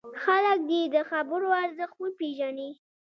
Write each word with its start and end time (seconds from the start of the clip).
خلک 0.23 0.59
دې 0.69 0.81
د 0.93 0.97
خبرو 1.09 1.49
ارزښت 1.63 1.95
وپېژني. 1.99 2.69